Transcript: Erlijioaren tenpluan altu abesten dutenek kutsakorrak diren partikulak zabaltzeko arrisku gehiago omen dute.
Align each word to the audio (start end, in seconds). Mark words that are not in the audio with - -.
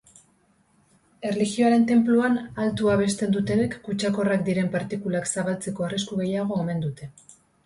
Erlijioaren 1.31 1.85
tenpluan 1.91 2.39
altu 2.63 2.89
abesten 2.93 3.35
dutenek 3.35 3.77
kutsakorrak 3.89 4.43
diren 4.49 4.73
partikulak 4.77 5.31
zabaltzeko 5.37 5.87
arrisku 5.91 6.19
gehiago 6.25 6.59
omen 6.65 6.83
dute. 6.89 7.13